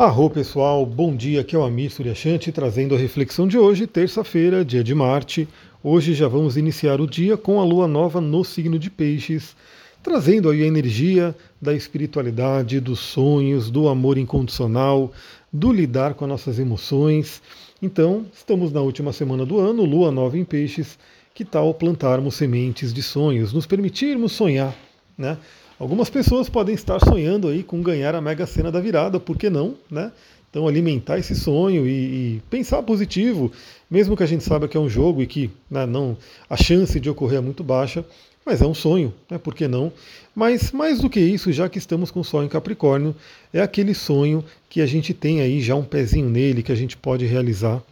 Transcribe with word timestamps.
Arro 0.00 0.30
pessoal, 0.30 0.86
bom 0.86 1.14
dia, 1.14 1.42
aqui 1.42 1.54
é 1.54 1.58
o 1.58 1.62
Amir 1.62 1.90
Suryashanti 1.90 2.50
trazendo 2.50 2.94
a 2.94 2.98
reflexão 2.98 3.46
de 3.46 3.58
hoje, 3.58 3.86
terça-feira, 3.86 4.64
dia 4.64 4.82
de 4.82 4.94
Marte. 4.94 5.46
Hoje 5.84 6.14
já 6.14 6.26
vamos 6.26 6.56
iniciar 6.56 7.02
o 7.02 7.06
dia 7.06 7.36
com 7.36 7.60
a 7.60 7.64
lua 7.64 7.86
nova 7.86 8.18
no 8.18 8.42
signo 8.42 8.78
de 8.78 8.88
Peixes, 8.88 9.54
trazendo 10.02 10.48
aí 10.48 10.62
a 10.62 10.66
energia 10.66 11.36
da 11.60 11.74
espiritualidade, 11.74 12.80
dos 12.80 12.98
sonhos, 12.98 13.70
do 13.70 13.90
amor 13.90 14.16
incondicional, 14.16 15.12
do 15.52 15.70
lidar 15.70 16.14
com 16.14 16.24
as 16.24 16.30
nossas 16.30 16.58
emoções. 16.58 17.42
Então, 17.82 18.24
estamos 18.32 18.72
na 18.72 18.80
última 18.80 19.12
semana 19.12 19.44
do 19.44 19.60
ano, 19.60 19.84
lua 19.84 20.10
nova 20.10 20.38
em 20.38 20.46
Peixes, 20.46 20.98
que 21.34 21.44
tal 21.44 21.74
plantarmos 21.74 22.36
sementes 22.36 22.94
de 22.94 23.02
sonhos, 23.02 23.52
nos 23.52 23.66
permitirmos 23.66 24.32
sonhar, 24.32 24.74
né? 25.18 25.36
Algumas 25.80 26.10
pessoas 26.10 26.50
podem 26.50 26.74
estar 26.74 27.00
sonhando 27.00 27.48
aí 27.48 27.62
com 27.62 27.80
ganhar 27.80 28.14
a 28.14 28.20
Mega 28.20 28.46
Sena 28.46 28.70
da 28.70 28.78
virada, 28.78 29.18
por 29.18 29.38
que 29.38 29.48
não, 29.48 29.74
né? 29.90 30.12
Então 30.50 30.68
alimentar 30.68 31.18
esse 31.18 31.34
sonho 31.34 31.86
e, 31.86 32.36
e, 32.36 32.42
pensar 32.50 32.82
positivo, 32.82 33.50
mesmo 33.90 34.14
que 34.14 34.22
a 34.22 34.26
gente 34.26 34.44
saiba 34.44 34.68
que 34.68 34.76
é 34.76 34.80
um 34.80 34.90
jogo 34.90 35.22
e 35.22 35.26
que 35.26 35.50
né, 35.70 35.86
não 35.86 36.18
a 36.50 36.56
chance 36.56 37.00
de 37.00 37.08
ocorrer 37.08 37.38
é 37.38 37.40
muito 37.40 37.64
baixa, 37.64 38.04
mas 38.44 38.60
é 38.60 38.66
um 38.66 38.74
sonho, 38.74 39.14
né? 39.30 39.38
Por 39.38 39.54
que 39.54 39.66
não? 39.66 39.90
Mas 40.34 40.70
mais 40.70 41.00
do 41.00 41.08
que 41.08 41.18
isso, 41.18 41.50
já 41.50 41.66
que 41.66 41.78
estamos 41.78 42.10
com 42.10 42.20
o 42.20 42.24
Sol 42.24 42.44
em 42.44 42.48
Capricórnio, 42.48 43.16
é 43.50 43.62
aquele 43.62 43.94
sonho 43.94 44.44
que 44.68 44.82
a 44.82 44.86
gente 44.86 45.14
tem 45.14 45.40
aí 45.40 45.62
já 45.62 45.74
um 45.74 45.84
pezinho 45.84 46.28
nele 46.28 46.62
que 46.62 46.72
a 46.72 46.76
gente 46.76 46.94
pode 46.94 47.24
realizar. 47.24 47.82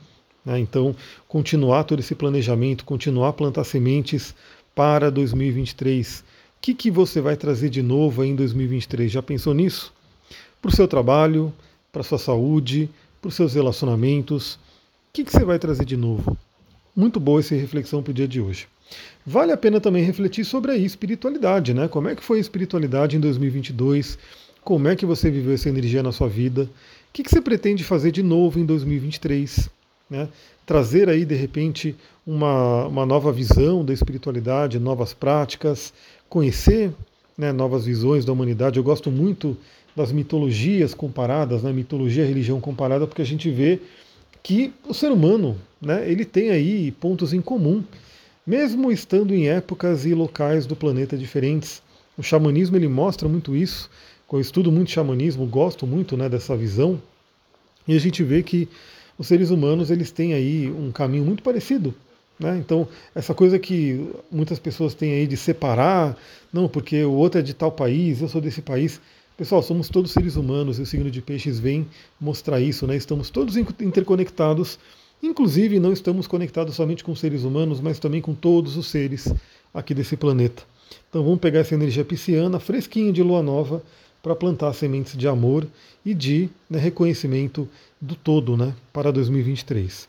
Né? 0.45 0.59
Então, 0.59 0.95
continuar 1.27 1.85
todo 1.85 2.01
esse 2.01 2.15
planejamento, 2.15 2.85
continuar 2.85 3.31
a 3.31 3.33
plantar 3.33 3.65
sementes 3.65 4.35
para 4.75 5.11
2023 5.11 6.23
o 6.59 6.61
que, 6.61 6.75
que 6.75 6.91
você 6.91 7.21
vai 7.21 7.37
trazer 7.37 7.71
de 7.71 7.83
novo 7.83 8.25
em 8.25 8.35
2023? 8.35 9.11
Já 9.11 9.23
pensou 9.23 9.55
nisso? 9.55 9.93
Para 10.61 10.69
o 10.71 10.75
seu 10.75 10.89
trabalho, 10.89 11.53
para 11.93 12.01
a 12.01 12.05
sua 12.05 12.19
saúde, 12.19 12.91
para 13.23 13.29
os 13.29 13.35
seus 13.35 13.55
relacionamentos. 13.55 14.55
O 14.55 14.59
que, 15.13 15.25
que 15.25 15.33
você 15.33 15.45
vai 15.45 15.59
trazer 15.59 15.85
de 15.85 15.97
novo? 15.97 16.37
Muito 16.95 17.21
boa 17.21 17.41
essa 17.41 17.55
reflexão 17.55 18.03
para 18.03 18.11
o 18.11 18.15
dia 18.15 18.27
de 18.27 18.41
hoje. 18.41 18.67
Vale 19.25 19.53
a 19.53 19.57
pena 19.57 19.81
também 19.81 20.03
refletir 20.03 20.45
sobre 20.45 20.73
a 20.73 20.77
espiritualidade, 20.77 21.73
né? 21.73 21.87
Como 21.87 22.09
é 22.09 22.17
que 22.17 22.25
foi 22.25 22.39
a 22.39 22.41
espiritualidade 22.41 23.17
em 23.17 23.21
2022? 23.21 24.19
Como 24.65 24.89
é 24.89 24.97
que 24.97 25.07
você 25.07 25.31
viveu 25.31 25.55
essa 25.55 25.69
energia 25.69 26.03
na 26.03 26.13
sua 26.13 26.29
vida? 26.29 26.65
O 26.65 26.69
que, 27.13 27.23
que 27.23 27.31
você 27.31 27.41
pretende 27.41 27.85
fazer 27.85 28.11
de 28.11 28.23
novo 28.23 28.59
em 28.59 28.67
2023? 28.67 29.71
Né? 30.11 30.29
Trazer 30.67 31.09
aí, 31.09 31.25
de 31.25 31.35
repente, 31.35 31.95
uma, 32.29 32.87
uma 32.87 33.07
nova 33.07 33.33
visão 33.33 33.83
da 33.83 33.95
espiritualidade, 33.95 34.79
novas 34.79 35.15
práticas, 35.15 35.95
conhecer 36.29 36.93
né, 37.39 37.53
novas 37.53 37.87
visões 37.87 38.23
da 38.23 38.31
humanidade. 38.35 38.79
Eu 38.79 38.85
gosto 38.85 39.11
muito 39.11 39.57
das 39.97 40.13
mitologias 40.13 40.93
comparadas, 40.93 41.63
né, 41.63 41.73
mitologia 41.73 42.25
e 42.25 42.29
religião 42.29 42.61
comparada, 42.61 43.07
porque 43.07 43.23
a 43.23 43.25
gente 43.25 43.51
vê 43.51 43.81
que 44.43 44.75
o 44.87 44.93
ser 44.93 45.11
humano 45.11 45.57
né, 45.81 46.05
ele 46.07 46.23
tem 46.27 46.51
aí 46.51 46.91
pontos 46.91 47.33
em 47.33 47.41
comum, 47.41 47.83
mesmo 48.47 48.93
estando 48.93 49.35
em 49.35 49.49
épocas 49.49 50.05
e 50.05 50.13
locais 50.13 50.67
do 50.67 50.77
planeta 50.77 51.17
diferentes. 51.17 51.83
O 52.15 52.23
xamanismo 52.23 52.77
ele 52.77 52.89
mostra 52.89 53.27
muito 53.27 53.57
isso. 53.57 53.89
Eu 54.31 54.39
estudo 54.39 54.71
muito 54.71 54.91
xamanismo, 54.91 55.47
gosto 55.47 55.87
muito 55.87 56.15
né, 56.15 56.29
dessa 56.29 56.55
visão. 56.55 57.01
E 57.87 57.97
a 57.97 57.99
gente 57.99 58.23
vê 58.23 58.43
que 58.43 58.69
os 59.17 59.27
seres 59.27 59.49
humanos 59.49 59.91
eles 59.91 60.11
têm 60.11 60.35
aí 60.35 60.71
um 60.71 60.93
caminho 60.93 61.25
muito 61.25 61.43
parecido 61.43 61.95
né? 62.39 62.57
Então, 62.59 62.89
essa 63.15 63.35
coisa 63.35 63.59
que 63.59 64.09
muitas 64.31 64.59
pessoas 64.59 64.95
têm 64.95 65.13
aí 65.13 65.27
de 65.27 65.37
separar, 65.37 66.17
não, 66.53 66.69
porque 66.69 67.03
o 67.05 67.13
outro 67.13 67.41
é 67.41 67.43
de 67.43 67.55
tal 67.55 67.73
país, 67.73 68.21
eu 68.21 68.29
sou 68.29 68.41
desse 68.41 68.63
país. 68.63 69.01
Pessoal, 69.37 69.63
somos 69.63 69.89
todos 69.89 70.11
seres 70.11 70.37
humanos 70.37 70.79
e 70.79 70.83
o 70.83 70.87
signo 70.87 71.11
de 71.11 71.21
peixes 71.21 71.59
vem 71.59 71.87
mostrar 72.21 72.61
isso, 72.61 72.87
né? 72.87 72.97
Estamos 72.97 73.31
todos 73.31 73.57
interconectados, 73.57 74.79
inclusive 75.23 75.79
não 75.79 75.93
estamos 75.93 76.27
conectados 76.27 76.75
somente 76.75 77.05
com 77.05 77.15
seres 77.15 77.45
humanos, 77.45 77.81
mas 77.81 77.99
também 77.99 78.21
com 78.21 78.35
todos 78.35 78.77
os 78.77 78.89
seres 78.89 79.33
aqui 79.73 79.95
desse 79.95 80.17
planeta. 80.17 80.63
Então 81.09 81.23
vamos 81.23 81.39
pegar 81.39 81.61
essa 81.61 81.75
energia 81.75 82.05
pisciana, 82.05 82.59
fresquinha 82.59 83.13
de 83.13 83.23
lua 83.23 83.43
nova, 83.43 83.83
para 84.23 84.35
plantar 84.35 84.73
sementes 84.73 85.17
de 85.17 85.29
amor 85.29 85.67
e 86.05 86.13
de 86.13 86.51
né, 86.69 86.79
reconhecimento 86.79 87.69
do 88.01 88.17
todo 88.17 88.57
né, 88.57 88.75
para 88.93 89.13
2023. 89.13 90.09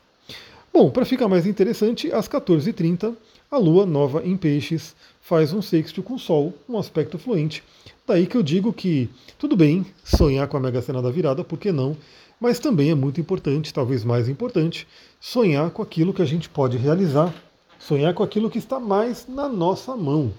Bom, 0.71 0.91
para 0.91 1.03
ficar 1.03 1.27
mais 1.27 1.47
interessante, 1.47 2.11
às 2.11 2.27
14h30, 2.27 3.15
a 3.49 3.57
Lua 3.57 3.85
nova 3.87 4.23
em 4.23 4.37
Peixes 4.37 4.95
faz 5.19 5.51
um 5.51 5.63
sexto 5.63 6.03
com 6.03 6.13
o 6.13 6.19
Sol, 6.19 6.53
um 6.69 6.77
aspecto 6.77 7.17
fluente. 7.17 7.63
Daí 8.07 8.27
que 8.27 8.37
eu 8.37 8.43
digo 8.43 8.71
que 8.71 9.09
tudo 9.37 9.57
bem 9.57 9.85
sonhar 10.03 10.47
com 10.47 10.57
a 10.57 10.59
Mega 10.59 10.81
Sena 10.81 11.01
da 11.01 11.09
virada, 11.09 11.43
por 11.43 11.57
que 11.57 11.71
não? 11.71 11.97
Mas 12.39 12.59
também 12.59 12.91
é 12.91 12.95
muito 12.95 13.19
importante, 13.19 13.73
talvez 13.73 14.03
mais 14.03 14.29
importante, 14.29 14.87
sonhar 15.19 15.71
com 15.71 15.81
aquilo 15.81 16.13
que 16.13 16.21
a 16.21 16.25
gente 16.25 16.47
pode 16.47 16.77
realizar, 16.77 17.33
sonhar 17.79 18.13
com 18.13 18.21
aquilo 18.21 18.49
que 18.49 18.59
está 18.59 18.79
mais 18.79 19.25
na 19.27 19.49
nossa 19.49 19.95
mão. 19.95 20.31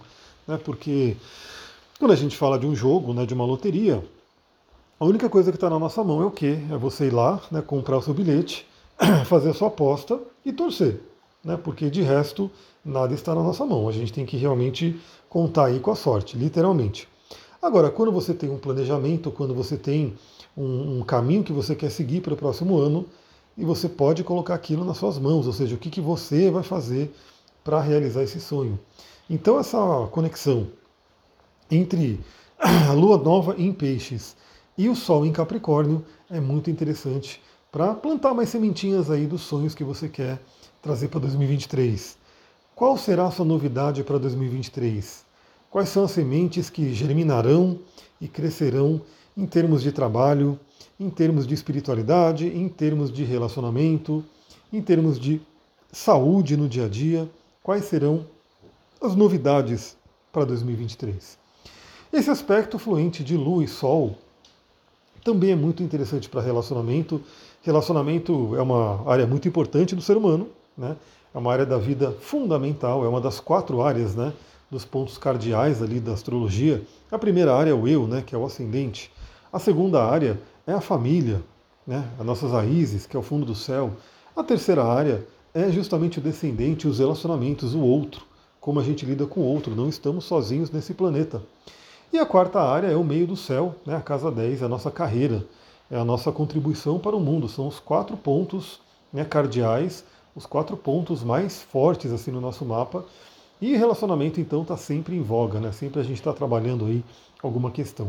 Né? 0.47 0.59
Porque 0.65 1.17
quando 1.99 2.13
a 2.13 2.17
gente 2.17 2.37
fala 2.37 2.59
de 2.59 2.67
um 2.67 2.75
jogo, 2.75 3.13
né, 3.13 3.27
de 3.27 3.35
uma 3.35 3.45
loteria, 3.45 4.03
a 4.99 5.05
única 5.05 5.29
coisa 5.29 5.51
que 5.51 5.57
está 5.57 5.69
na 5.69 5.79
nossa 5.79 6.05
mão 6.05 6.23
é 6.23 6.27
o 6.27 6.31
quê? 6.31 6.59
É 6.71 6.77
você 6.77 7.07
ir 7.07 7.13
lá, 7.13 7.43
né, 7.51 7.61
comprar 7.61 7.99
o 7.99 8.03
seu 8.03 8.15
bilhete, 8.15 8.67
fazer 9.27 9.51
a 9.51 9.55
sua 9.55 9.69
aposta 9.69 10.21
e 10.45 10.53
torcer, 10.53 11.01
né? 11.45 11.57
porque 11.57 11.91
de 11.91 12.03
resto 12.03 12.51
nada 12.85 13.15
está 13.15 13.35
na 13.35 13.43
nossa 13.43 13.65
mão. 13.65 13.89
A 13.89 13.93
gente 13.93 14.13
tem 14.13 14.27
que 14.27 14.37
realmente 14.37 14.99
contar 15.29 15.67
aí 15.67 15.81
com 15.81 15.91
a 15.91 15.97
sorte, 15.97 16.37
literalmente. 16.37 17.09
Agora, 17.63 17.91
quando 17.91 18.11
você 18.11 18.33
tem 18.33 18.51
um 18.51 18.59
planejamento, 18.59 19.31
quando 19.31 19.55
você 19.55 19.77
tem 19.77 20.15
um, 20.57 20.99
um 20.99 21.03
caminho 21.03 21.45
que 21.45 21.53
você 21.53 21.75
quer 21.75 21.91
seguir 21.91 22.21
para 22.21 22.35
o 22.35 22.37
próximo 22.37 22.79
ano, 22.79 23.07
e 23.57 23.65
você 23.65 23.89
pode 23.89 24.25
colocar 24.25 24.55
aquilo 24.55 24.85
nas 24.85 24.97
suas 24.97 25.19
mãos, 25.19 25.47
ou 25.47 25.53
seja, 25.53 25.75
o 25.75 25.79
que, 25.79 25.91
que 25.91 26.01
você 26.01 26.51
vai 26.51 26.63
fazer 26.63 27.15
para 27.63 27.81
realizar 27.81 28.23
esse 28.23 28.41
sonho. 28.41 28.79
Então, 29.29 29.59
essa 29.59 30.09
conexão 30.11 30.69
entre 31.71 32.21
a 32.59 32.93
lua 32.93 33.19
nova 33.19 33.55
em 33.59 33.73
Peixes 33.73 34.35
e 34.79 34.89
o 34.89 34.97
Sol 34.97 35.27
em 35.27 35.33
Capricórnio 35.33 36.05
é 36.31 36.41
muito 36.41 36.71
interessante 36.71 37.41
para 37.73 37.95
plantar 37.95 38.35
mais 38.35 38.49
sementinhas 38.49 39.11
aí 39.11 39.27
dos 39.27 39.43
sonhos 39.43 39.75
que 39.75 39.85
você 39.85 40.09
quer 40.09 40.41
trazer 40.83 41.09
para 41.09 41.21
2023. 41.21 42.19
Qual 42.75 42.97
será 42.97 43.27
a 43.27 43.31
sua 43.31 43.45
novidade 43.45 44.03
para 44.03 44.19
2023? 44.19 45.25
Quais 45.71 45.89
são 45.89 46.05
as 46.05 46.11
sementes 46.11 46.69
que 46.69 46.93
germinarão 46.93 47.79
e 48.21 48.27
crescerão 48.27 49.01
em 49.37 49.47
termos 49.47 49.83
de 49.83 49.93
trabalho, 49.93 50.59
em 50.99 51.09
termos 51.09 51.47
de 51.47 51.55
espiritualidade, 51.55 52.47
em 52.49 52.69
termos 52.69 53.13
de 53.13 53.23
relacionamento, 53.23 54.25
em 54.73 54.83
termos 54.83 55.19
de 55.19 55.41
saúde 55.93 56.57
no 56.57 56.69
dia 56.69 56.87
a 56.87 56.89
dia? 56.89 57.31
Quais 57.63 57.85
serão 57.85 58.27
as 59.01 59.15
novidades 59.15 59.97
para 60.33 60.45
2023? 60.45 61.39
Esse 62.13 62.31
aspecto 62.31 62.79
fluente 62.79 63.23
de 63.23 63.37
Lua 63.37 63.63
e 63.63 63.69
Sol 63.69 64.17
também 65.23 65.53
é 65.53 65.57
muito 65.57 65.83
interessante 65.83 66.29
para 66.29 66.41
relacionamento 66.41 67.23
Relacionamento 67.63 68.57
é 68.57 68.63
uma 68.63 69.07
área 69.07 69.27
muito 69.27 69.47
importante 69.47 69.95
do 69.95 70.01
ser 70.01 70.17
humano, 70.17 70.49
né? 70.77 70.97
é 71.35 71.39
uma 71.39 71.53
área 71.53 71.67
da 71.67 71.77
vida 71.77 72.11
fundamental, 72.13 73.05
é 73.05 73.09
uma 73.09 73.21
das 73.21 73.39
quatro 73.39 73.83
áreas 73.83 74.15
né, 74.15 74.33
dos 74.71 74.87
pontos 74.87 75.19
cardeais 75.19 75.83
ali 75.83 76.01
da 76.01 76.13
astrologia. 76.13 76.83
A 77.11 77.19
primeira 77.19 77.55
área 77.55 77.71
é 77.71 77.75
o 77.75 77.87
eu, 77.87 78.07
né, 78.07 78.23
que 78.27 78.35
é 78.35 78.39
o 78.39 78.47
ascendente. 78.47 79.13
A 79.53 79.59
segunda 79.59 80.03
área 80.03 80.41
é 80.67 80.73
a 80.73 80.81
família, 80.81 81.43
né, 81.87 82.09
as 82.19 82.25
nossas 82.25 82.51
raízes, 82.51 83.05
que 83.05 83.15
é 83.15 83.21
o 83.21 83.23
fundo 83.23 83.45
do 83.45 83.55
céu. 83.55 83.93
A 84.35 84.43
terceira 84.43 84.83
área 84.83 85.27
é 85.53 85.71
justamente 85.71 86.19
o 86.19 86.23
descendente, 86.23 86.89
os 86.89 86.99
relacionamentos, 86.99 87.75
o 87.75 87.81
outro, 87.81 88.23
como 88.59 88.81
a 88.81 88.83
gente 88.83 89.05
lida 89.05 89.27
com 89.27 89.41
o 89.41 89.45
outro, 89.45 89.77
não 89.77 89.89
estamos 89.89 90.25
sozinhos 90.25 90.71
nesse 90.71 90.95
planeta. 90.95 91.43
E 92.11 92.19
a 92.19 92.25
quarta 92.25 92.59
área 92.59 92.87
é 92.87 92.97
o 92.97 93.05
meio 93.05 93.27
do 93.27 93.37
céu, 93.37 93.75
né, 93.85 93.97
a 93.97 94.01
casa 94.01 94.31
10, 94.31 94.63
é 94.63 94.65
a 94.65 94.69
nossa 94.69 94.91
carreira 94.91 95.45
é 95.91 95.97
a 95.97 96.05
nossa 96.05 96.31
contribuição 96.31 96.99
para 96.99 97.17
o 97.17 97.21
mundo. 97.21 97.49
São 97.49 97.67
os 97.67 97.81
quatro 97.81 98.17
pontos 98.17 98.81
né, 99.13 99.25
cardeais, 99.25 100.05
os 100.35 100.47
quatro 100.47 100.77
pontos 100.77 101.25
mais 101.25 101.63
fortes 101.63 102.13
assim 102.13 102.31
no 102.31 102.41
nosso 102.41 102.65
mapa. 102.65 103.05
E 103.61 103.77
relacionamento 103.77 104.41
então 104.41 104.63
está 104.63 104.77
sempre 104.77 105.17
em 105.17 105.23
voga, 105.23 105.61
né? 105.61 105.73
Sempre 105.73 106.01
a 106.01 106.03
gente 106.03 106.19
está 106.19 106.33
trabalhando 106.33 106.87
aí 106.87 107.05
alguma 107.43 107.71
questão. 107.71 108.09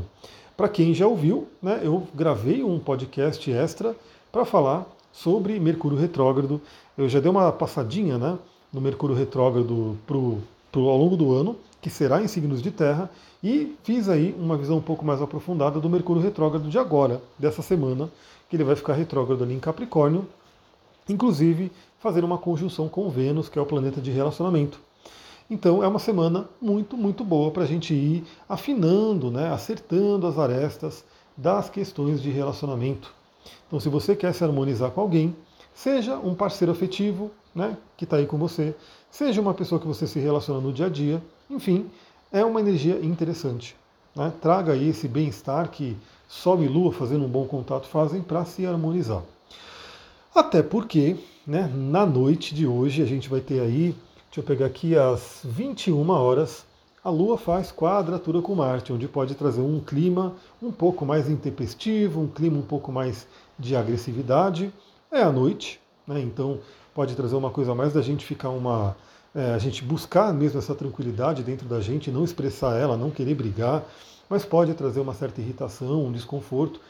Para 0.55 0.69
quem 0.69 0.93
já 0.93 1.07
ouviu, 1.07 1.47
né, 1.61 1.81
eu 1.83 2.07
gravei 2.13 2.63
um 2.63 2.77
podcast 2.79 3.51
extra 3.51 3.95
para 4.31 4.45
falar 4.45 4.85
sobre 5.11 5.59
Mercúrio 5.59 5.97
retrógrado. 5.97 6.61
Eu 6.97 7.09
já 7.09 7.19
dei 7.19 7.29
uma 7.29 7.51
passadinha, 7.51 8.17
né, 8.17 8.37
no 8.71 8.79
Mercúrio 8.79 9.15
retrógrado 9.15 9.97
pro, 10.05 10.37
pro 10.71 10.87
ao 10.87 10.97
longo 10.97 11.17
do 11.17 11.33
ano, 11.33 11.55
que 11.81 11.89
será 11.89 12.21
em 12.21 12.27
signos 12.27 12.61
de 12.61 12.71
terra, 12.71 13.09
e 13.43 13.75
fiz 13.83 14.07
aí 14.07 14.35
uma 14.37 14.55
visão 14.55 14.77
um 14.77 14.81
pouco 14.81 15.03
mais 15.03 15.21
aprofundada 15.21 15.79
do 15.79 15.89
Mercúrio 15.89 16.21
retrógrado 16.21 16.69
de 16.69 16.77
agora, 16.77 17.21
dessa 17.39 17.61
semana, 17.61 18.09
que 18.49 18.55
ele 18.55 18.63
vai 18.63 18.75
ficar 18.75 18.93
retrógrado 18.93 19.43
ali 19.43 19.55
em 19.55 19.59
Capricórnio, 19.59 20.27
inclusive 21.09 21.71
fazer 21.99 22.23
uma 22.23 22.37
conjunção 22.37 22.87
com 22.87 23.09
Vênus, 23.09 23.49
que 23.49 23.57
é 23.57 23.61
o 23.61 23.65
planeta 23.65 23.99
de 23.99 24.11
relacionamento. 24.11 24.79
Então 25.49 25.83
é 25.83 25.87
uma 25.87 25.99
semana 25.99 26.47
muito, 26.61 26.95
muito 26.95 27.23
boa 27.23 27.51
para 27.51 27.63
a 27.63 27.67
gente 27.67 27.93
ir 27.93 28.23
afinando, 28.47 29.29
né, 29.29 29.51
acertando 29.51 30.25
as 30.27 30.37
arestas 30.37 31.03
das 31.35 31.69
questões 31.69 32.21
de 32.21 32.29
relacionamento. 32.29 33.13
Então, 33.67 33.79
se 33.79 33.89
você 33.89 34.15
quer 34.15 34.33
se 34.33 34.43
harmonizar 34.43 34.91
com 34.91 35.01
alguém, 35.01 35.35
seja 35.73 36.17
um 36.17 36.35
parceiro 36.35 36.71
afetivo, 36.71 37.31
né, 37.55 37.75
que 37.97 38.03
está 38.03 38.17
aí 38.17 38.25
com 38.25 38.37
você, 38.37 38.75
seja 39.09 39.41
uma 39.41 39.53
pessoa 39.53 39.79
que 39.79 39.87
você 39.87 40.05
se 40.05 40.19
relaciona 40.19 40.59
no 40.59 40.71
dia 40.71 40.85
a 40.85 40.89
dia, 40.89 41.21
enfim, 41.51 41.89
é 42.31 42.43
uma 42.43 42.59
energia 42.59 42.99
interessante. 43.03 43.75
Né? 44.15 44.31
Traga 44.41 44.73
aí 44.73 44.89
esse 44.89 45.07
bem-estar 45.07 45.69
que 45.69 45.97
Sol 46.27 46.63
e 46.63 46.67
Lua 46.67 46.93
fazendo 46.93 47.25
um 47.25 47.29
bom 47.29 47.45
contato 47.45 47.87
fazem 47.87 48.21
para 48.21 48.45
se 48.45 48.65
harmonizar. 48.65 49.21
Até 50.33 50.63
porque, 50.63 51.17
né, 51.45 51.69
na 51.75 52.05
noite 52.05 52.55
de 52.55 52.65
hoje, 52.65 53.01
a 53.01 53.05
gente 53.05 53.27
vai 53.27 53.41
ter 53.41 53.59
aí, 53.59 53.93
deixa 54.27 54.39
eu 54.39 54.43
pegar 54.43 54.65
aqui, 54.65 54.97
às 54.97 55.41
21 55.43 56.09
horas, 56.09 56.65
a 57.03 57.09
Lua 57.09 57.37
faz 57.37 57.71
quadratura 57.71 58.41
com 58.41 58.55
Marte, 58.55 58.93
onde 58.93 59.07
pode 59.07 59.35
trazer 59.35 59.61
um 59.61 59.79
clima 59.79 60.35
um 60.61 60.71
pouco 60.71 61.05
mais 61.05 61.29
intempestivo, 61.29 62.21
um 62.21 62.27
clima 62.27 62.59
um 62.59 62.61
pouco 62.61 62.91
mais 62.91 63.27
de 63.57 63.75
agressividade. 63.75 64.71
É 65.11 65.21
a 65.21 65.31
noite, 65.31 65.81
né? 66.07 66.21
então 66.21 66.59
pode 66.93 67.15
trazer 67.15 67.35
uma 67.35 67.49
coisa 67.49 67.73
mais 67.73 67.91
da 67.91 68.01
gente 68.01 68.25
ficar 68.25 68.49
uma. 68.49 68.95
É, 69.33 69.53
a 69.53 69.57
gente 69.57 69.83
buscar 69.83 70.33
mesmo 70.33 70.59
essa 70.59 70.75
tranquilidade 70.75 71.41
dentro 71.41 71.67
da 71.67 71.79
gente, 71.79 72.11
não 72.11 72.23
expressar 72.23 72.77
ela, 72.77 72.97
não 72.97 73.09
querer 73.09 73.33
brigar, 73.33 73.83
mas 74.29 74.43
pode 74.43 74.73
trazer 74.73 74.99
uma 74.99 75.13
certa 75.13 75.39
irritação, 75.39 76.05
um 76.05 76.11
desconforto. 76.11 76.81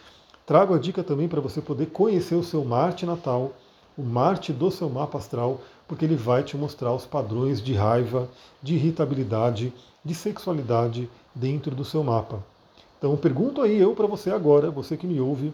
Trago 0.46 0.74
a 0.74 0.80
dica 0.80 1.04
também 1.04 1.28
para 1.28 1.40
você 1.40 1.62
poder 1.62 1.88
conhecer 1.88 2.36
o 2.36 2.44
seu 2.44 2.66
Marte 2.66 3.06
natal, 3.06 3.54
o 3.96 4.02
Marte 4.02 4.52
do 4.52 4.72
seu 4.72 4.90
mapa 4.90 5.20
astral, 5.20 5.62
porque 5.88 6.06
ele 6.06 6.16
vai 6.16 6.44
te 6.44 6.58
mostrar 6.58 6.94
os 6.94 7.06
padrões 7.06 7.62
de 7.62 7.74
raiva, 7.74 8.28
de 8.62 8.74
irritabilidade, 8.76 9.72
de 10.04 10.16
sexualidade 10.16 11.10
dentro 11.36 11.76
do 11.76 11.86
seu 11.86 12.04
mapa. 12.04 12.44
Então 12.98 13.16
pergunto 13.18 13.62
aí 13.62 13.80
eu 13.80 13.94
para 13.94 14.08
você 14.08 14.32
agora, 14.32 14.72
você 14.72 14.98
que 14.98 15.06
me 15.06 15.20
ouve, 15.20 15.54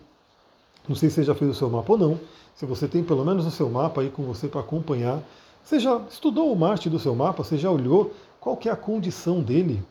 não 0.87 0.95
sei 0.95 1.09
se 1.09 1.15
você 1.15 1.23
já 1.23 1.35
fez 1.35 1.51
o 1.51 1.53
seu 1.53 1.69
mapa 1.69 1.91
ou 1.91 1.97
não, 1.97 2.19
se 2.55 2.65
você 2.65 2.87
tem 2.87 3.03
pelo 3.03 3.25
menos 3.25 3.45
o 3.45 3.51
seu 3.51 3.69
mapa 3.69 4.01
aí 4.01 4.09
com 4.09 4.23
você 4.23 4.47
para 4.47 4.61
acompanhar. 4.61 5.21
Você 5.67 5.81
já 5.81 6.01
estudou 6.09 6.49
o 6.49 6.55
Marte 6.55 6.89
do 6.89 6.97
seu 6.97 7.13
mapa? 7.13 7.43
Você 7.43 7.57
já 7.57 7.69
olhou 7.69 8.13
qual 8.39 8.55
que 8.55 8.69
é 8.69 8.71
a 8.71 8.75
condição 8.77 9.41
dele? 9.41 9.83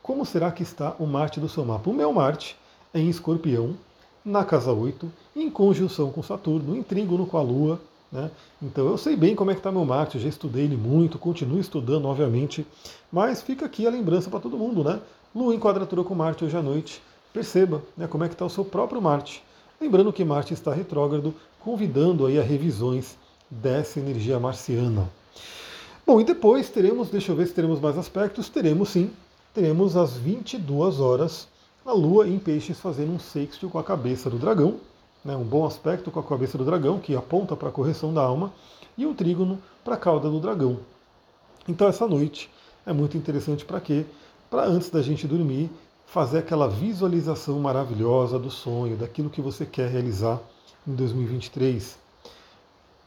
Como 0.00 0.24
será 0.24 0.52
que 0.52 0.62
está 0.62 0.94
o 0.96 1.08
Marte 1.08 1.40
do 1.40 1.48
seu 1.48 1.64
mapa? 1.64 1.90
O 1.90 1.92
meu 1.92 2.12
Marte 2.12 2.56
é 2.94 3.00
em 3.00 3.08
Escorpião, 3.08 3.74
na 4.24 4.44
casa 4.44 4.72
8, 4.72 5.10
em 5.34 5.50
conjunção 5.50 6.12
com 6.12 6.22
Saturno, 6.22 6.76
em 6.76 6.84
trígono 6.84 7.26
com 7.26 7.36
a 7.36 7.42
Lua, 7.42 7.80
né? 8.12 8.30
Então 8.62 8.86
eu 8.86 8.96
sei 8.96 9.16
bem 9.16 9.34
como 9.34 9.50
é 9.50 9.54
que 9.54 9.58
está 9.58 9.72
meu 9.72 9.84
Marte, 9.84 10.20
já 10.20 10.28
estudei 10.28 10.66
ele 10.66 10.76
muito, 10.76 11.18
continuo 11.18 11.58
estudando, 11.58 12.06
obviamente, 12.06 12.64
mas 13.10 13.42
fica 13.42 13.66
aqui 13.66 13.88
a 13.88 13.90
lembrança 13.90 14.30
para 14.30 14.38
todo 14.38 14.56
mundo, 14.56 14.84
né? 14.84 15.00
Lua 15.34 15.52
em 15.52 15.58
quadratura 15.58 16.04
com 16.04 16.14
Marte 16.14 16.44
hoje 16.44 16.56
à 16.56 16.62
noite. 16.62 17.02
Perceba 17.32 17.82
né, 17.96 18.06
como 18.06 18.22
é 18.22 18.28
que 18.28 18.34
está 18.34 18.44
o 18.44 18.50
seu 18.50 18.64
próprio 18.64 19.02
Marte. 19.02 19.42
Lembrando 19.80 20.12
que 20.12 20.24
Marte 20.24 20.54
está 20.54 20.72
retrógrado, 20.72 21.34
convidando 21.58 22.24
aí 22.24 22.38
a 22.38 22.42
revisões 22.44 23.18
dessa 23.50 23.98
energia 23.98 24.38
marciana. 24.38 25.10
Bom, 26.06 26.20
e 26.20 26.24
depois 26.24 26.68
teremos, 26.68 27.08
deixa 27.08 27.32
eu 27.32 27.36
ver 27.36 27.46
se 27.46 27.54
teremos 27.54 27.80
mais 27.80 27.96
aspectos, 27.96 28.50
teremos 28.50 28.90
sim, 28.90 29.10
teremos 29.54 29.96
às 29.96 30.14
22 30.14 31.00
horas 31.00 31.48
a 31.82 31.92
Lua 31.92 32.28
em 32.28 32.38
Peixes 32.38 32.78
fazendo 32.78 33.12
um 33.12 33.18
sexto 33.18 33.70
com 33.70 33.78
a 33.78 33.82
cabeça 33.82 34.28
do 34.28 34.38
dragão, 34.38 34.76
né, 35.24 35.34
um 35.34 35.44
bom 35.44 35.64
aspecto 35.64 36.10
com 36.10 36.20
a 36.20 36.22
cabeça 36.22 36.58
do 36.58 36.64
dragão, 36.64 36.98
que 36.98 37.16
aponta 37.16 37.56
para 37.56 37.70
a 37.70 37.72
correção 37.72 38.12
da 38.12 38.20
alma, 38.20 38.52
e 38.98 39.06
um 39.06 39.14
trígono 39.14 39.58
para 39.82 39.94
a 39.94 39.96
cauda 39.96 40.28
do 40.28 40.38
dragão. 40.38 40.80
Então 41.66 41.88
essa 41.88 42.06
noite 42.06 42.50
é 42.84 42.92
muito 42.92 43.16
interessante 43.16 43.64
para 43.64 43.80
quê? 43.80 44.04
Para 44.50 44.66
antes 44.66 44.90
da 44.90 45.00
gente 45.00 45.26
dormir, 45.26 45.70
fazer 46.04 46.36
aquela 46.36 46.68
visualização 46.68 47.58
maravilhosa 47.60 48.38
do 48.38 48.50
sonho, 48.50 48.94
daquilo 48.94 49.30
que 49.30 49.40
você 49.40 49.64
quer 49.64 49.88
realizar 49.88 50.38
em 50.86 50.94
2023. 50.94 52.03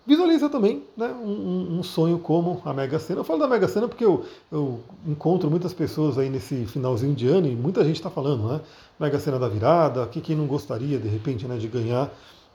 Visualiza 0.07 0.49
também 0.49 0.83
né, 0.95 1.07
um, 1.21 1.79
um, 1.79 1.83
sonho 1.83 2.17
como 2.17 2.61
a 2.63 2.73
Mega 2.73 2.97
Sena. 2.97 3.19
Eu 3.19 3.23
falo 3.25 3.39
da 3.39 3.47
Mega 3.47 3.67
Sena 3.67 3.89
porque 3.89 4.05
eu, 4.05 4.23
eu, 4.49 4.79
encontro 5.05 5.51
muitas 5.51 5.73
pessoas 5.73 6.17
aí 6.17 6.29
nesse 6.29 6.65
finalzinho 6.65 7.13
de 7.13 7.27
ano 7.27 7.45
e 7.45 7.53
muita 7.53 7.83
gente 7.83 7.97
está 7.97 8.09
falando, 8.09 8.47
né? 8.47 8.61
Mega 8.97 9.19
Sena 9.19 9.37
da 9.37 9.49
virada, 9.49 10.07
que 10.07 10.21
quem 10.21 10.33
não 10.33 10.47
gostaria 10.47 10.97
de 10.97 11.09
repente 11.09 11.45
né, 11.45 11.57
de 11.57 11.67
ganhar 11.67 12.09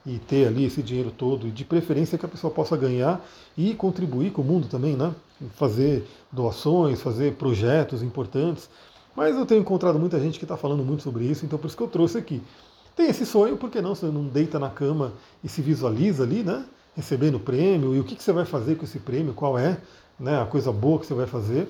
e 0.06 0.18
ter 0.18 0.48
ali 0.48 0.64
esse 0.64 0.82
dinheiro 0.82 1.10
todo, 1.10 1.46
e 1.46 1.50
de 1.50 1.62
preferência 1.62 2.16
que 2.16 2.24
a 2.24 2.28
pessoa 2.28 2.50
possa 2.50 2.74
ganhar 2.74 3.22
e 3.54 3.74
contribuir 3.74 4.32
com 4.32 4.40
o 4.40 4.44
mundo 4.44 4.66
também, 4.66 4.96
né? 4.96 5.14
Fazer 5.54 6.08
doações, 6.32 7.02
fazer 7.02 7.34
projetos 7.34 8.02
importantes. 8.02 8.70
Mas 9.14 9.36
eu 9.36 9.44
tenho 9.44 9.60
encontrado 9.60 9.98
muita 9.98 10.18
gente 10.18 10.38
que 10.38 10.46
está 10.46 10.56
falando 10.56 10.82
muito 10.82 11.02
sobre 11.02 11.26
isso, 11.26 11.44
então 11.44 11.58
por 11.58 11.66
isso 11.66 11.76
que 11.76 11.82
eu 11.82 11.88
trouxe 11.88 12.16
aqui. 12.16 12.40
Tem 12.96 13.10
esse 13.10 13.26
sonho, 13.26 13.58
por 13.58 13.68
que 13.68 13.82
não? 13.82 13.94
Você 13.94 14.06
não 14.06 14.24
deita 14.24 14.58
na 14.58 14.70
cama 14.70 15.12
e 15.44 15.50
se 15.50 15.60
visualiza 15.60 16.22
ali, 16.22 16.42
né? 16.42 16.64
Recebendo 16.94 17.36
o 17.36 17.40
prêmio 17.40 17.94
e 17.94 18.00
o 18.00 18.04
que, 18.04 18.14
que 18.14 18.22
você 18.22 18.32
vai 18.32 18.44
fazer 18.44 18.76
com 18.76 18.84
esse 18.84 18.98
prêmio, 18.98 19.34
qual 19.34 19.58
é 19.58 19.78
né, 20.18 20.40
a 20.40 20.46
coisa 20.46 20.72
boa 20.72 20.98
que 20.98 21.06
você 21.06 21.14
vai 21.14 21.26
fazer. 21.26 21.68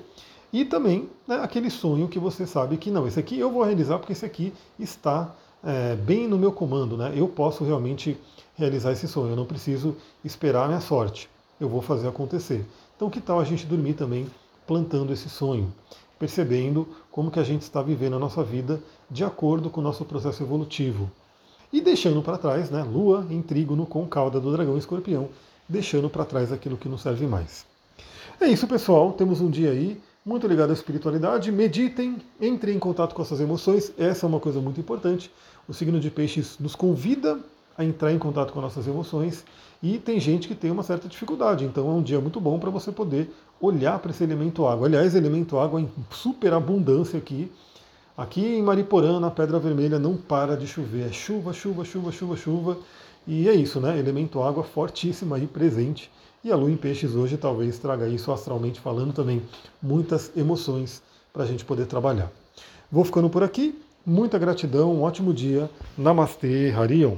E 0.53 0.65
também 0.65 1.09
né, 1.27 1.41
aquele 1.43 1.71
sonho 1.71 2.09
que 2.09 2.19
você 2.19 2.47
sabe 2.47 2.77
que 2.77 2.91
não, 2.91 3.07
esse 3.07 3.19
aqui 3.19 3.39
eu 3.39 3.51
vou 3.51 3.63
realizar 3.63 3.99
porque 3.99 4.13
esse 4.13 4.27
aqui 4.27 4.53
está 4.79 5.35
é, 5.65 5.97
bem 5.97 6.29
no 6.29 6.37
meu 6.37 6.53
comando, 6.53 6.97
né? 6.97 7.13
Eu 7.17 7.29
posso 7.29 7.65
realmente 7.65 8.19
realizar 8.55 8.93
esse 8.93 9.09
sonho, 9.09 9.31
eu 9.31 9.37
não 9.37 9.47
preciso 9.47 9.97
esperar 10.25 10.65
a 10.65 10.69
minha 10.69 10.81
sorte, 10.81 11.31
eu 11.59 11.69
vou 11.69 11.81
fazer 11.81 12.09
acontecer. 12.09 12.67
Então 12.97 13.09
que 13.09 13.21
tal 13.21 13.41
a 13.41 13.45
gente 13.45 13.65
dormir 13.65 13.95
também 13.95 14.27
plantando 14.67 15.13
esse 15.13 15.29
sonho, 15.31 15.73
percebendo 16.19 16.87
como 17.11 17.31
que 17.31 17.41
a 17.41 17.45
gente 17.45 17.63
está 17.63 17.81
vivendo 17.81 18.17
a 18.17 18.19
nossa 18.19 18.45
vida 18.45 18.83
de 19.11 19.25
acordo 19.25 19.71
com 19.71 19.81
o 19.81 19.85
nosso 19.85 20.05
processo 20.05 20.43
evolutivo. 20.43 21.11
E 21.73 21.81
deixando 21.81 22.21
para 22.23 22.37
trás, 22.37 22.71
né, 22.71 22.83
Lua 22.83 23.27
em 23.31 23.41
trígono 23.41 23.87
com 23.87 24.07
cauda 24.07 24.39
do 24.39 24.53
dragão 24.53 24.77
escorpião, 24.77 25.29
deixando 25.69 26.11
para 26.11 26.25
trás 26.25 26.53
aquilo 26.53 26.77
que 26.77 26.89
não 26.89 26.99
serve 26.99 27.27
mais. 27.27 27.65
É 28.41 28.47
isso, 28.47 28.67
pessoal. 28.67 29.13
Temos 29.13 29.41
um 29.41 29.49
dia 29.49 29.71
aí 29.71 30.01
muito 30.25 30.47
ligado 30.47 30.71
à 30.71 30.73
espiritualidade. 30.73 31.51
Meditem, 31.51 32.17
entrem 32.41 32.77
em 32.77 32.79
contato 32.79 33.15
com 33.15 33.23
essas 33.23 33.41
emoções. 33.41 33.93
Essa 33.97 34.27
é 34.27 34.29
uma 34.29 34.41
coisa 34.41 34.61
muito 34.61 34.81
importante. 34.81 35.31
O 35.67 35.73
signo 35.73 35.99
de 35.99 36.11
peixes 36.11 36.59
nos 36.59 36.75
convida 36.75 37.39
a 37.77 37.85
entrar 37.85 38.13
em 38.13 38.19
contato 38.19 38.53
com 38.53 38.61
nossas 38.61 38.87
emoções 38.87 39.45
e 39.83 39.99
tem 39.99 40.21
gente 40.21 40.47
que 40.47 40.55
tem 40.55 40.71
uma 40.71 40.83
certa 40.83 41.09
dificuldade. 41.09 41.65
Então 41.65 41.89
é 41.89 41.93
um 41.93 42.03
dia 42.03 42.21
muito 42.21 42.41
bom 42.41 42.59
para 42.59 42.71
você 42.71 42.93
poder 42.93 43.31
olhar 43.61 43.99
para 43.99 44.11
esse 44.11 44.23
elemento 44.23 44.67
água. 44.67 44.87
Aliás, 44.87 45.15
elemento 45.15 45.59
água 45.59 45.81
em 45.81 45.89
super 46.11 46.53
abundância 46.53 47.19
aqui. 47.19 47.51
Aqui 48.17 48.45
em 48.45 48.63
Mariporã, 48.63 49.19
na 49.19 49.31
Pedra 49.31 49.59
Vermelha, 49.59 49.99
não 49.99 50.19
para 50.19 50.55
de 50.55 50.67
chover. 50.67 51.09
É 51.09 51.13
chuva, 51.13 51.53
chuva, 51.55 51.83
chuva, 51.83 52.13
chuva, 52.13 52.37
chuva. 52.37 52.79
E 53.27 53.49
é 53.49 53.55
isso, 53.55 53.81
né? 53.81 53.99
Elemento 53.99 54.43
água 54.43 54.63
fortíssimo 54.63 55.35
aí 55.35 55.47
presente. 55.47 56.11
E 56.45 56.53
a 56.53 56.57
lua 56.57 56.71
em 56.71 56.77
peixes 56.77 57.15
hoje 57.15 57.39
talvez 57.39 57.79
traga 57.79 58.07
isso 58.07 58.31
astralmente 58.31 58.81
falando 58.81 59.15
também. 59.15 59.41
Muitas 59.83 60.31
emoções 60.37 61.03
para 61.33 61.45
a 61.45 61.47
gente 61.47 61.65
poder 61.65 61.87
trabalhar. 61.87 62.31
Vou 62.91 63.03
ficando 63.03 63.31
por 63.31 63.43
aqui. 63.43 63.81
Muita 64.05 64.39
gratidão, 64.39 64.93
um 64.93 65.03
ótimo 65.03 65.33
dia. 65.33 65.71
Namastê, 65.97 66.71
Harion. 66.77 67.17